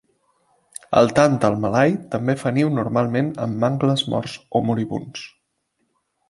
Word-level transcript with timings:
El 1.01 1.11
tàntal 1.19 1.57
malai 1.65 1.93
també 2.15 2.35
fa 2.43 2.53
niu 2.55 2.71
normalment 2.77 3.29
en 3.45 3.53
mangles 3.65 4.05
morts 4.15 4.35
o 4.49 4.63
moribunds. 4.71 5.29